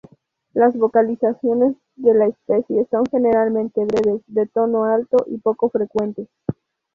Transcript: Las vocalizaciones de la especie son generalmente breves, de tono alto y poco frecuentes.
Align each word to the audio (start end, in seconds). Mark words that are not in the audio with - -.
Las 0.55 0.75
vocalizaciones 0.75 1.75
de 1.95 2.15
la 2.15 2.25
especie 2.25 2.87
son 2.89 3.03
generalmente 3.11 3.85
breves, 3.85 4.23
de 4.25 4.47
tono 4.47 4.85
alto 4.85 5.17
y 5.27 5.37
poco 5.37 5.69
frecuentes. 5.69 6.27